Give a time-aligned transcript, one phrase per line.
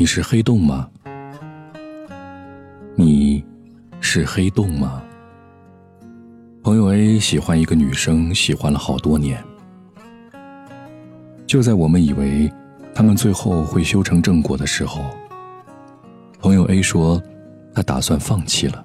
[0.00, 0.88] 你是黑洞吗？
[2.96, 3.44] 你
[4.00, 5.02] 是黑洞吗？
[6.62, 9.44] 朋友 A 喜欢一个女生，喜欢了好多年。
[11.46, 12.50] 就在我们以为
[12.94, 15.04] 他们最后会修成正果的时候，
[16.38, 17.22] 朋友 A 说
[17.74, 18.82] 他打算放弃了。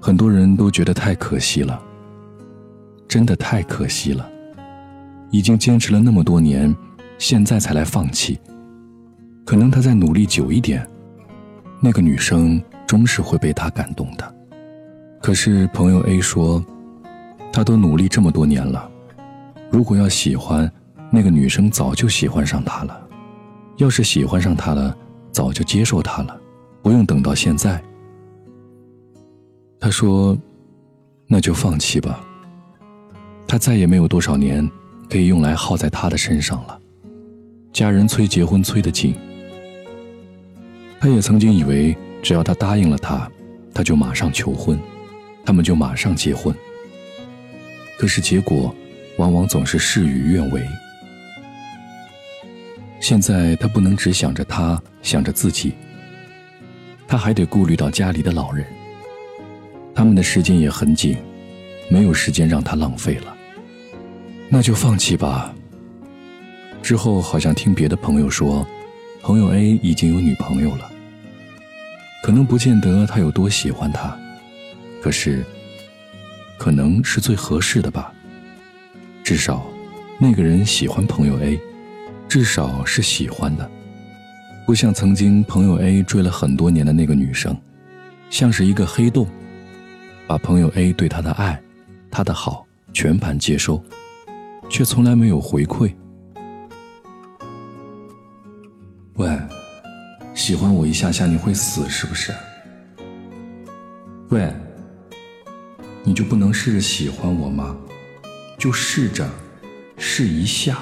[0.00, 1.82] 很多人都觉得太可惜了，
[3.08, 4.30] 真的太可惜了。
[5.32, 6.72] 已经坚持了那么多年，
[7.18, 8.38] 现在才来放弃，
[9.48, 10.86] 可能他再努力久一点，
[11.80, 14.34] 那个女生终是会被他感动的。
[15.22, 16.62] 可是朋友 A 说，
[17.50, 18.90] 他都努力这么多年了，
[19.70, 20.70] 如果要喜欢，
[21.10, 22.94] 那个女生早就喜欢上他了；
[23.78, 24.94] 要是喜欢上他了，
[25.32, 26.38] 早就接受他了，
[26.82, 27.82] 不用等到现在。
[29.80, 30.36] 他说
[31.26, 32.22] ：“那就放弃吧。
[33.46, 34.70] 他再也没有多少年
[35.08, 36.78] 可以用来耗在他的身上了。
[37.72, 39.14] 家人催结婚催得紧，
[41.00, 43.30] 他也曾经以为只要他答应了他，
[43.72, 44.78] 他就马上求婚。”
[45.46, 46.54] 他们就马上结婚，
[47.98, 48.74] 可是结果
[49.16, 50.62] 往往总是事与愿违。
[53.00, 55.72] 现在他不能只想着他，想着自己，
[57.06, 58.62] 他还得顾虑到家里的老人，
[59.94, 61.16] 他们的时间也很紧，
[61.88, 63.34] 没有时间让他浪费了。
[64.50, 65.54] 那就放弃吧。
[66.82, 68.68] 之后好像听别的朋友说，
[69.28, 70.90] 朋友 A 已经有女朋友了，
[72.22, 74.18] 可能不见得他有多喜欢她。
[75.02, 75.44] 可是，
[76.56, 78.10] 可能是最合适的吧。
[79.22, 79.66] 至少，
[80.18, 81.60] 那个人喜欢朋友 A，
[82.26, 83.70] 至少是喜欢的，
[84.64, 87.54] 不像曾经朋友 A 追了很多年的那个女生，
[88.30, 89.28] 像是一个黑洞，
[90.26, 91.60] 把朋友 A 对他的爱、
[92.10, 93.84] 他的好全盘接收，
[94.70, 95.92] 却从来没有回馈。
[99.18, 99.28] 喂，
[100.32, 102.32] 喜欢我一下下你会死是不是？
[104.28, 104.48] 喂。
[106.04, 107.76] 你就不能试着喜欢我吗？
[108.56, 109.28] 就试着，
[109.96, 110.78] 试一下，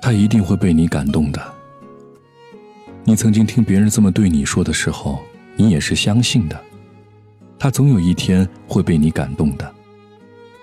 [0.00, 1.42] 他一定会被你感动的。
[3.02, 5.20] 你曾经听别人这么对你说的时候，
[5.56, 6.58] 你也是相信的。
[7.58, 9.74] 他总有一天会被你感动的。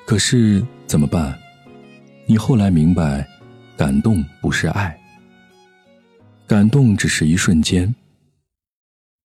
[0.06, 1.38] 可是怎么办？
[2.26, 3.28] 你后来明白，
[3.78, 5.00] 感动不是爱，
[6.48, 7.94] 感动只是一瞬间。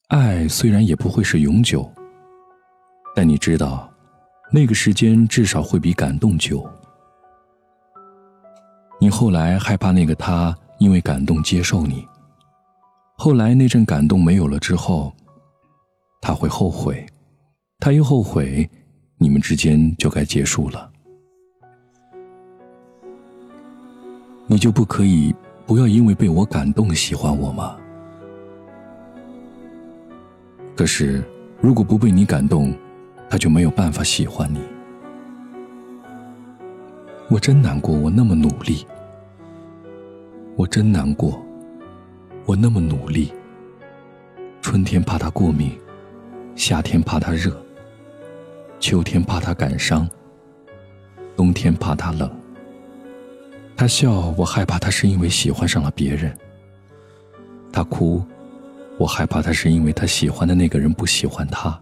[0.08, 1.90] 爱虽然也不会是永久。
[3.16, 3.90] 但你知道，
[4.50, 6.68] 那个时间至少会比感动久。
[9.00, 12.06] 你后来害怕那个他因为感动接受你，
[13.16, 15.14] 后来那阵感动没有了之后，
[16.20, 17.06] 他会后悔，
[17.78, 18.69] 他一后悔，
[19.16, 20.91] 你们之间就该结束了。
[24.47, 25.34] 你就不可以
[25.66, 27.76] 不要因为被我感动喜欢我吗？
[30.75, 31.22] 可是
[31.60, 32.75] 如果不被你感动，
[33.31, 34.58] 他就没有办法喜欢你，
[37.28, 37.94] 我真难过。
[37.94, 38.86] 我那么努力，
[40.56, 41.41] 我真难过。
[42.44, 43.32] 我那么努力。
[44.60, 45.78] 春天怕他过敏，
[46.56, 47.56] 夏天怕他热，
[48.81, 50.08] 秋天怕他感伤，
[51.36, 52.41] 冬天怕他冷。
[53.82, 56.32] 他笑，我害怕他是因为喜欢上了别人。
[57.72, 58.22] 他哭，
[58.97, 61.76] 我害怕他是因为他喜欢的那个人不喜欢他。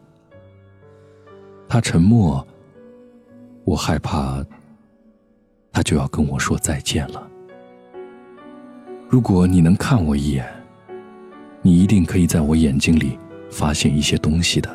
[1.68, 2.42] 他沉默，
[3.64, 4.42] 我害怕
[5.70, 7.28] 他就要跟我说再见了。
[9.06, 10.48] 如果你能看我一眼，
[11.60, 13.18] 你一定可以在我眼睛里
[13.50, 14.74] 发现一些东西的。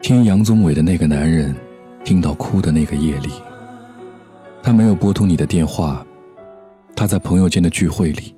[0.00, 1.54] 听杨宗纬的那个男人，
[2.02, 3.30] 听到哭的那个夜里，
[4.62, 6.06] 他没有拨通你的电话，
[6.94, 8.34] 他在朋友间的聚会里，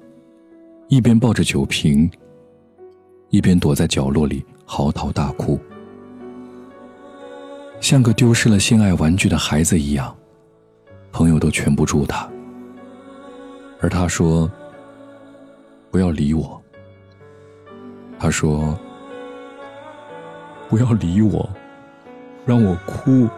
[0.88, 2.10] 一边抱着酒瓶，
[3.28, 4.44] 一边躲在角落里。
[4.66, 5.60] 嚎啕大哭，
[7.80, 10.16] 像个丢失了心爱玩具的孩子一样，
[11.12, 12.26] 朋友都劝不住他。
[13.78, 14.50] 而他说
[15.92, 16.58] ：“不要理我。”
[18.18, 18.74] 他说
[20.70, 21.46] ：“不要理我，
[22.46, 23.28] 让我哭，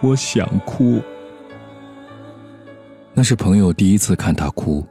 [0.00, 1.00] 我想哭。”
[3.18, 4.86] 那是朋友第一次看他哭。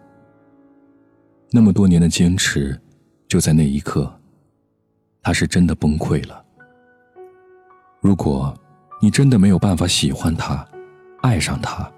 [1.50, 2.78] 那么多年的坚持，
[3.26, 4.14] 就在那一刻。
[5.24, 6.44] 他是真的崩溃了。
[8.02, 8.54] 如果
[9.02, 10.68] 你真的没有办法喜欢他，
[11.22, 11.90] 爱上他，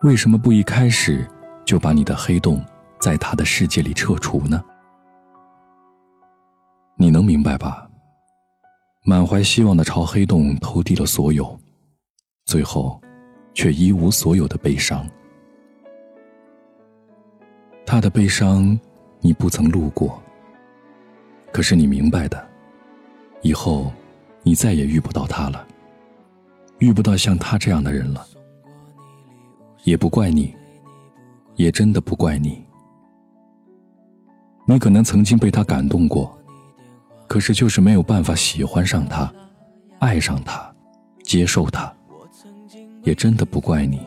[0.00, 1.28] 为什么不一开始
[1.66, 2.64] 就把你的黑洞
[2.98, 4.64] 在他的世界里撤除呢？
[6.96, 7.86] 你能明白吧？
[9.04, 11.60] 满怀希望的朝黑洞投递了所有，
[12.46, 12.98] 最后
[13.54, 15.08] 却一无所有的悲伤。
[17.84, 18.78] 他的悲伤，
[19.20, 20.20] 你不曾路过。
[21.52, 22.48] 可是你明白的，
[23.42, 23.92] 以后
[24.42, 25.66] 你再也遇不到他了，
[26.78, 28.26] 遇不到像他这样的人了。
[29.84, 30.54] 也不怪你，
[31.56, 32.64] 也真的不怪你。
[34.64, 36.38] 你可能曾经被他感动过，
[37.26, 39.30] 可是就是没有办法喜欢上他，
[39.98, 40.72] 爱上他，
[41.24, 41.92] 接受他。
[43.02, 44.00] 也真的不怪你。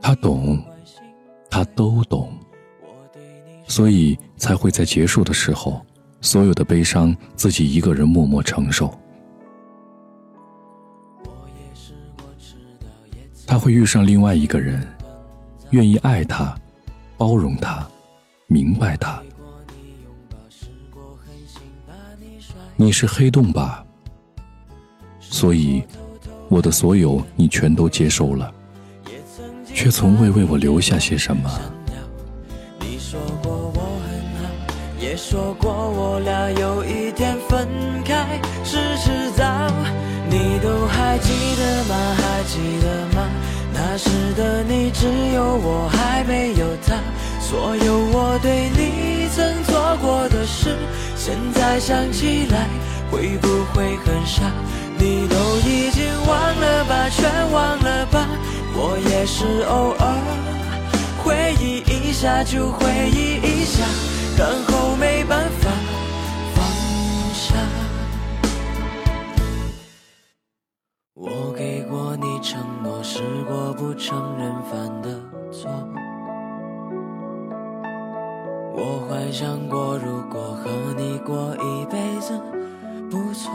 [0.00, 0.62] 他懂，
[1.50, 2.32] 他都懂，
[3.66, 5.84] 所以才会在结束的时候，
[6.20, 8.92] 所有的悲伤自己一个人默默承受。
[13.46, 14.86] 他会遇上另外一个人，
[15.70, 16.56] 愿意爱他，
[17.16, 17.88] 包容他，
[18.48, 19.22] 明白他。
[22.76, 23.84] 你是黑洞吧？
[25.20, 25.82] 所以，
[26.48, 28.52] 我的所有你全都接受了。
[29.74, 31.50] 却从未为我留下些什么。
[32.80, 34.48] 你说过我很好，
[34.98, 37.68] 也说过我俩有一天分
[38.04, 39.44] 开是迟早。
[40.28, 41.94] 你都还记得吗？
[42.16, 43.28] 还记得吗？
[43.72, 46.96] 那时的你只有我，还没有他。
[47.38, 50.74] 所有我对你曾做过的事，
[51.14, 52.66] 现在想起来
[53.10, 54.50] 会不会很傻？
[54.98, 55.36] 你都
[55.68, 55.90] 已
[57.10, 58.26] 全忘了吧。
[58.78, 60.04] 我也是偶尔
[61.24, 63.84] 回忆一下就回忆一下，
[64.36, 65.70] 然后没办法
[66.54, 66.62] 放
[67.32, 67.54] 下。
[71.14, 75.18] 我给过你承诺，试过不承认犯的
[75.50, 75.70] 错。
[78.74, 82.38] 我幻想过，如果和你过一辈子
[83.10, 83.50] 不错。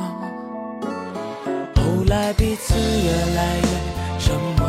[2.11, 4.67] 来彼此越来越沉默。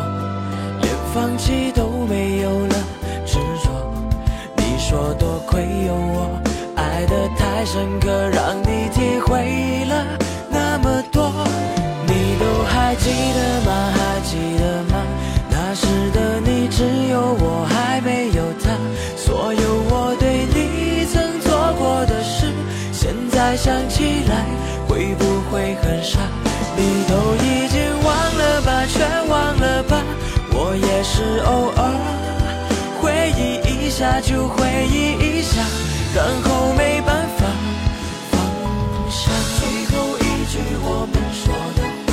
[0.81, 2.75] 连放弃都没有了
[3.25, 3.69] 执着，
[4.55, 6.41] 你说多亏有我，
[6.77, 10.05] 爱得太深刻，让你体会了
[10.49, 11.29] 那么多。
[12.07, 13.91] 你都还记得吗？
[13.91, 15.03] 还记得吗？
[15.49, 18.71] 那时的你只有我，还没有他。
[19.17, 22.47] 所有我对你曾做过的事，
[22.93, 24.45] 现在想起来
[24.87, 26.19] 会不会很傻？
[34.55, 35.61] 回忆一下，
[36.15, 37.45] 然后没办法
[38.31, 38.33] 放
[39.09, 39.31] 下。
[39.59, 39.61] 最
[39.91, 40.21] 后一
[40.51, 41.43] 句我们说
[41.75, 42.09] 的话，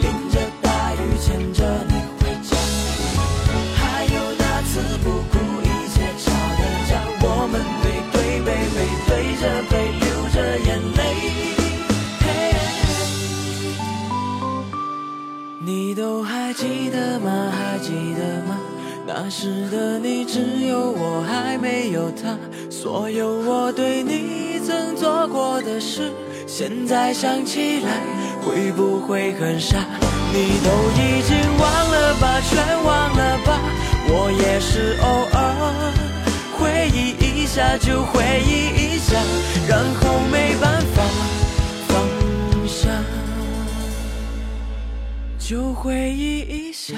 [0.00, 1.58] 淋着大雨牵着
[1.88, 2.50] 你回家，
[3.76, 4.70] 还有那次
[5.02, 6.24] 不顾一切吵
[6.58, 6.90] 的架，
[7.22, 8.76] 我们背对背背
[9.08, 9.10] 对
[9.40, 11.00] 着背流着眼泪。
[12.20, 12.24] 嘿
[15.60, 17.52] 你都还记得吗？
[17.52, 18.58] 还记得吗？
[19.04, 22.38] 那时的你只有我，还没有他。
[22.70, 26.12] 所有我对你曾做过的事，
[26.46, 28.00] 现在想起来
[28.42, 29.78] 会不会很傻？
[30.32, 33.60] 你都已经忘了吧，全忘了吧。
[34.08, 35.38] 我也是偶尔
[36.58, 39.18] 回忆一下就回忆一下，
[39.68, 41.02] 然后没办法
[41.88, 42.88] 放下。
[45.38, 46.96] 就回忆一下，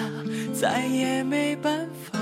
[0.55, 2.14] 再也没办法。